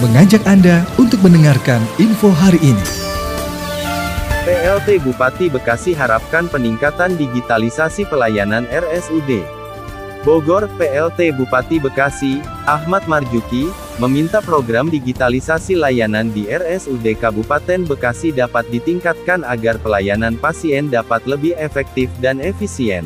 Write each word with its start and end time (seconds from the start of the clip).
mengajak 0.00 0.40
Anda 0.48 0.80
untuk 0.96 1.20
mendengarkan 1.20 1.84
info 2.00 2.32
hari 2.32 2.56
ini. 2.64 2.86
PLT 4.48 4.96
Bupati 5.04 5.52
Bekasi 5.52 5.92
harapkan 5.92 6.48
peningkatan 6.48 7.20
digitalisasi 7.20 8.08
pelayanan 8.08 8.64
RSUD. 8.72 9.44
Bogor, 10.24 10.72
PLT 10.80 11.36
Bupati 11.36 11.76
Bekasi, 11.76 12.40
Ahmad 12.64 13.04
Marjuki, 13.04 13.68
meminta 14.00 14.40
program 14.40 14.88
digitalisasi 14.88 15.76
layanan 15.76 16.32
di 16.32 16.48
RSUD 16.48 17.04
Kabupaten 17.20 17.84
Bekasi 17.84 18.32
dapat 18.32 18.72
ditingkatkan 18.72 19.44
agar 19.44 19.76
pelayanan 19.84 20.40
pasien 20.40 20.88
dapat 20.88 21.28
lebih 21.28 21.52
efektif 21.60 22.08
dan 22.24 22.40
efisien. 22.40 23.04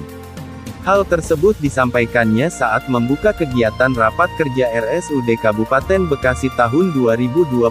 Hal 0.85 1.01
tersebut 1.09 1.57
disampaikannya 1.65 2.53
saat 2.53 2.93
membuka 2.93 3.33
kegiatan 3.33 3.97
rapat 3.97 4.29
kerja 4.37 4.69
RSUD 4.85 5.33
Kabupaten 5.41 6.05
Bekasi 6.13 6.53
tahun 6.61 6.93
2022, 6.93 7.65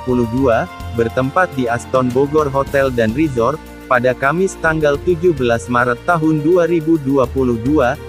bertempat 0.97 1.53
di 1.53 1.69
Aston 1.69 2.09
Bogor 2.09 2.49
Hotel 2.49 2.89
dan 2.89 3.13
Resort, 3.13 3.61
pada 3.85 4.17
Kamis 4.17 4.57
tanggal 4.65 4.97
17 4.97 5.37
Maret 5.69 6.01
tahun 6.09 6.41
2022, 6.41 7.37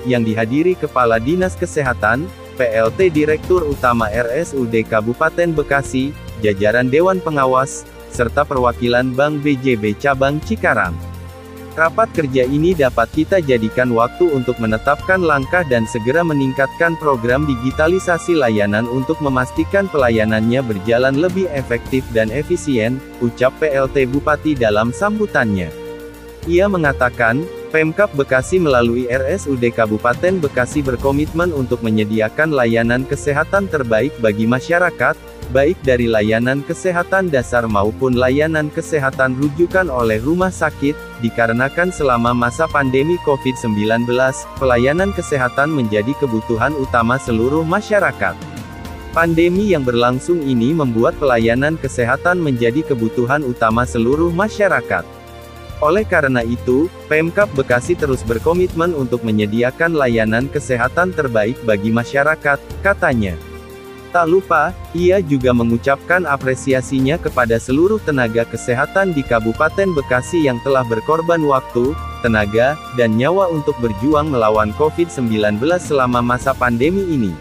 yang 0.09 0.24
dihadiri 0.24 0.73
Kepala 0.73 1.21
Dinas 1.21 1.52
Kesehatan, 1.52 2.24
PLT 2.57 3.12
Direktur 3.12 3.60
Utama 3.68 4.09
RSUD 4.09 4.73
Kabupaten 4.88 5.52
Bekasi, 5.52 6.16
jajaran 6.41 6.88
Dewan 6.88 7.21
Pengawas, 7.21 7.84
serta 8.09 8.41
perwakilan 8.41 9.12
Bank 9.12 9.45
BJB 9.45 10.01
Cabang 10.01 10.41
Cikarang. 10.48 10.96
Rapat 11.74 12.06
kerja 12.14 12.46
ini 12.46 12.70
dapat 12.70 13.10
kita 13.10 13.42
jadikan 13.42 13.91
waktu 13.98 14.30
untuk 14.30 14.62
menetapkan 14.62 15.19
langkah 15.19 15.66
dan 15.66 15.91
segera 15.91 16.23
meningkatkan 16.23 16.95
program 17.02 17.42
digitalisasi 17.51 18.38
layanan 18.38 18.87
untuk 18.87 19.19
memastikan 19.19 19.91
pelayanannya 19.91 20.62
berjalan 20.62 21.18
lebih 21.18 21.51
efektif 21.51 22.06
dan 22.15 22.30
efisien, 22.30 23.02
ucap 23.18 23.51
PLT 23.59 24.07
Bupati 24.07 24.54
dalam 24.54 24.95
sambutannya. 24.95 25.66
Ia 26.46 26.71
mengatakan, 26.71 27.43
Pemkap 27.74 28.15
Bekasi 28.15 28.62
melalui 28.62 29.10
RSUD 29.10 29.74
Kabupaten 29.74 30.38
Bekasi 30.38 30.79
berkomitmen 30.79 31.51
untuk 31.51 31.82
menyediakan 31.82 32.54
layanan 32.54 33.02
kesehatan 33.02 33.66
terbaik 33.66 34.15
bagi 34.23 34.46
masyarakat, 34.46 35.18
baik 35.50 35.76
dari 35.84 36.09
layanan 36.09 36.62
kesehatan 36.62 37.28
dasar 37.28 37.68
maupun 37.68 38.16
layanan 38.16 38.70
kesehatan 38.73 39.37
rujukan 39.37 39.90
oleh 39.92 40.23
rumah 40.23 40.48
sakit, 40.48 40.95
dikarenakan 41.20 41.92
selama 41.92 42.32
masa 42.32 42.64
pandemi 42.70 43.20
COVID-19, 43.26 44.06
pelayanan 44.56 45.10
kesehatan 45.12 45.74
menjadi 45.74 46.15
kebutuhan 46.22 46.72
utama 46.78 47.18
seluruh 47.20 47.66
masyarakat. 47.66 48.32
Pandemi 49.15 49.70
yang 49.70 49.87
berlangsung 49.87 50.42
ini 50.42 50.74
membuat 50.74 51.15
pelayanan 51.22 51.78
kesehatan 51.78 52.42
menjadi 52.42 52.82
kebutuhan 52.82 53.46
utama 53.46 53.87
seluruh 53.87 54.34
masyarakat. 54.34 55.06
Oleh 55.82 56.02
karena 56.02 56.42
itu, 56.42 56.90
Pemkap 57.06 57.50
Bekasi 57.54 57.95
terus 57.95 58.24
berkomitmen 58.24 58.95
untuk 58.95 59.22
menyediakan 59.22 59.95
layanan 59.95 60.50
kesehatan 60.50 61.15
terbaik 61.15 61.60
bagi 61.62 61.95
masyarakat, 61.95 62.59
katanya. 62.82 63.54
Tak 64.15 64.31
lupa, 64.31 64.70
ia 64.94 65.19
juga 65.19 65.50
mengucapkan 65.50 66.22
apresiasinya 66.22 67.19
kepada 67.19 67.59
seluruh 67.59 67.98
tenaga 67.98 68.47
kesehatan 68.47 69.10
di 69.10 69.26
Kabupaten 69.26 69.91
Bekasi 69.91 70.47
yang 70.47 70.62
telah 70.62 70.87
berkorban 70.87 71.43
waktu, 71.43 71.98
tenaga, 72.22 72.78
dan 72.94 73.19
nyawa 73.19 73.50
untuk 73.50 73.75
berjuang 73.82 74.31
melawan 74.31 74.71
COVID-19 74.78 75.59
selama 75.82 76.22
masa 76.22 76.54
pandemi 76.54 77.03
ini. 77.10 77.34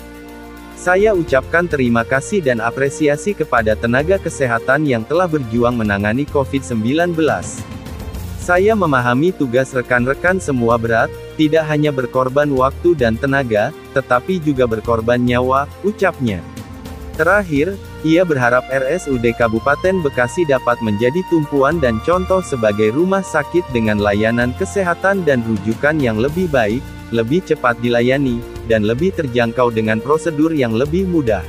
Saya 0.74 1.14
ucapkan 1.14 1.70
terima 1.70 2.02
kasih 2.02 2.42
dan 2.42 2.58
apresiasi 2.58 3.38
kepada 3.38 3.78
tenaga 3.78 4.18
kesehatan 4.18 4.90
yang 4.90 5.06
telah 5.06 5.30
berjuang 5.30 5.78
menangani 5.78 6.26
COVID-19. 6.26 7.14
Saya 8.42 8.74
memahami 8.74 9.30
tugas 9.30 9.78
rekan-rekan 9.78 10.42
semua 10.42 10.82
berat, 10.82 11.14
tidak 11.38 11.70
hanya 11.70 11.94
berkorban 11.94 12.50
waktu 12.50 12.98
dan 12.98 13.14
tenaga, 13.14 13.70
tetapi 13.94 14.42
juga 14.42 14.66
berkorban 14.66 15.22
nyawa, 15.22 15.70
ucapnya. 15.86 16.42
Terakhir, 17.14 17.78
ia 18.02 18.26
berharap 18.26 18.66
RSUD 18.74 19.38
Kabupaten 19.38 20.02
Bekasi 20.02 20.50
dapat 20.50 20.82
menjadi 20.82 21.22
tumpuan 21.30 21.78
dan 21.78 22.02
contoh 22.02 22.42
sebagai 22.42 22.90
rumah 22.90 23.22
sakit 23.22 23.62
dengan 23.70 24.02
layanan 24.02 24.50
kesehatan 24.58 25.22
dan 25.22 25.46
rujukan 25.46 26.02
yang 26.02 26.18
lebih 26.18 26.50
baik, 26.50 26.82
lebih 27.14 27.46
cepat 27.46 27.78
dilayani, 27.86 28.42
dan 28.66 28.82
lebih 28.82 29.14
terjangkau 29.14 29.70
dengan 29.70 30.02
prosedur 30.02 30.58
yang 30.58 30.74
lebih 30.74 31.06
mudah. 31.06 31.46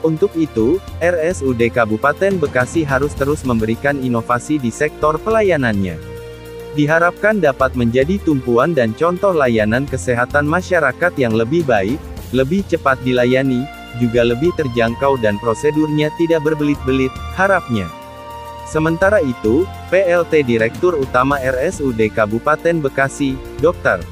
Untuk 0.00 0.32
itu, 0.40 0.80
RSUD 1.04 1.68
Kabupaten 1.68 2.40
Bekasi 2.40 2.80
harus 2.80 3.12
terus 3.12 3.44
memberikan 3.44 4.00
inovasi 4.00 4.56
di 4.56 4.72
sektor 4.72 5.20
pelayanannya. 5.20 6.00
Diharapkan 6.72 7.44
dapat 7.44 7.76
menjadi 7.76 8.16
tumpuan 8.24 8.72
dan 8.72 8.96
contoh 8.96 9.36
layanan 9.36 9.84
kesehatan 9.84 10.48
masyarakat 10.48 11.12
yang 11.20 11.36
lebih 11.36 11.60
baik, 11.68 12.00
lebih 12.32 12.64
cepat 12.64 12.96
dilayani, 13.04 13.77
juga 13.96 14.28
lebih 14.28 14.52
terjangkau 14.60 15.16
dan 15.24 15.40
prosedurnya 15.40 16.12
tidak 16.20 16.44
berbelit-belit, 16.44 17.12
harapnya. 17.32 17.88
Sementara 18.68 19.24
itu, 19.24 19.64
PLT 19.88 20.44
Direktur 20.44 20.92
Utama 21.00 21.40
RSUD 21.40 22.12
Kabupaten 22.12 22.84
Bekasi, 22.84 23.32
Dr. 23.64 24.04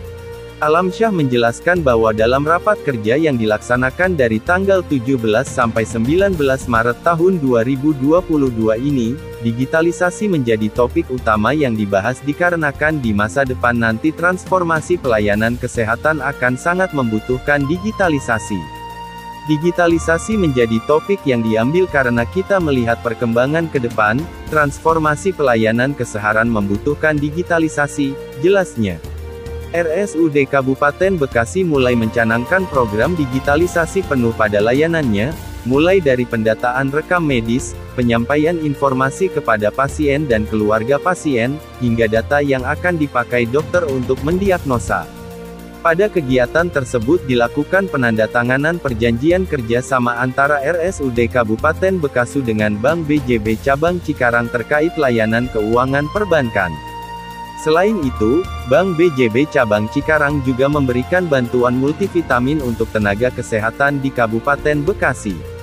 Alamsyah 0.57 1.13
menjelaskan 1.13 1.85
bahwa 1.85 2.17
dalam 2.17 2.41
rapat 2.41 2.81
kerja 2.81 3.21
yang 3.21 3.37
dilaksanakan 3.37 4.17
dari 4.17 4.41
tanggal 4.41 4.81
17 4.81 5.21
sampai 5.45 5.85
19 5.85 6.33
Maret 6.41 6.99
tahun 7.05 7.45
2022 7.45 8.01
ini, 8.81 9.13
digitalisasi 9.45 10.33
menjadi 10.33 10.73
topik 10.73 11.13
utama 11.13 11.53
yang 11.53 11.77
dibahas 11.77 12.25
dikarenakan 12.25 13.05
di 13.05 13.13
masa 13.13 13.45
depan 13.45 13.77
nanti 13.77 14.09
transformasi 14.17 14.97
pelayanan 14.97 15.61
kesehatan 15.61 16.25
akan 16.25 16.57
sangat 16.57 16.97
membutuhkan 16.97 17.69
digitalisasi. 17.69 18.76
Digitalisasi 19.47 20.35
menjadi 20.35 20.83
topik 20.91 21.23
yang 21.23 21.39
diambil 21.39 21.87
karena 21.87 22.27
kita 22.27 22.59
melihat 22.59 22.99
perkembangan 23.07 23.71
ke 23.71 23.79
depan, 23.79 24.19
transformasi 24.51 25.31
pelayanan 25.31 25.95
kesehatan 25.95 26.51
membutuhkan 26.51 27.15
digitalisasi, 27.15 28.19
jelasnya. 28.43 28.99
RSUD 29.71 30.51
Kabupaten 30.51 31.15
Bekasi 31.15 31.63
mulai 31.63 31.95
mencanangkan 31.95 32.67
program 32.67 33.15
digitalisasi 33.15 34.03
penuh 34.11 34.35
pada 34.35 34.59
layanannya, 34.59 35.31
mulai 35.63 36.03
dari 36.03 36.27
pendataan 36.27 36.91
rekam 36.91 37.23
medis, 37.23 37.79
penyampaian 37.95 38.59
informasi 38.59 39.31
kepada 39.31 39.71
pasien 39.71 40.27
dan 40.27 40.43
keluarga 40.51 40.99
pasien, 40.99 41.55
hingga 41.79 42.11
data 42.11 42.43
yang 42.43 42.67
akan 42.67 42.99
dipakai 42.99 43.47
dokter 43.47 43.87
untuk 43.95 44.19
mendiagnosa. 44.27 45.07
Pada 45.87 46.11
kegiatan 46.11 46.67
tersebut 46.67 47.23
dilakukan 47.31 47.87
penandatanganan 47.87 48.83
perjanjian 48.83 49.47
kerjasama 49.47 50.19
antara 50.19 50.59
RSUD 50.59 51.31
Kabupaten 51.31 52.03
Bekasi 52.03 52.43
dengan 52.43 52.75
Bank 52.75 53.07
BJB 53.07 53.55
Cabang 53.63 54.03
Cikarang 54.03 54.51
terkait 54.51 54.91
layanan 54.99 55.47
keuangan 55.55 56.11
perbankan. 56.11 56.75
Selain 57.63 57.95
itu, 58.03 58.43
Bank 58.67 58.99
BJB 58.99 59.47
Cabang 59.47 59.87
Cikarang 59.95 60.43
juga 60.43 60.67
memberikan 60.67 61.31
bantuan 61.31 61.79
multivitamin 61.79 62.67
untuk 62.67 62.91
tenaga 62.91 63.31
kesehatan 63.31 64.03
di 64.03 64.11
Kabupaten 64.11 64.83
Bekasi. 64.83 65.56